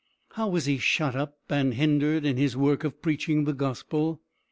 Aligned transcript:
How 0.29 0.47
was 0.47 0.65
he 0.65 0.79
shut 0.79 1.15
up 1.15 1.37
and 1.47 1.75
hindered 1.75 2.25
in 2.25 2.35
his 2.35 2.57
work 2.57 2.83
of 2.83 3.03
preaching 3.03 3.43
the 3.43 3.53
gospel. 3.53 4.19